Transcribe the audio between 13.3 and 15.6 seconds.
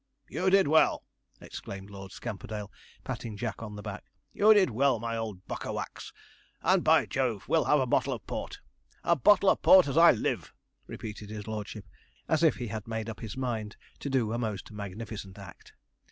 mind to do a most magnificent